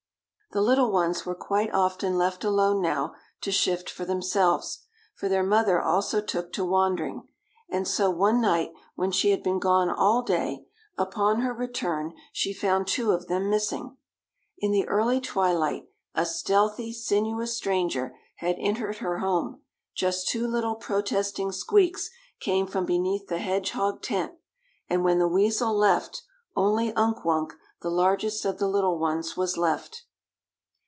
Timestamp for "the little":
0.53-0.91, 28.59-28.99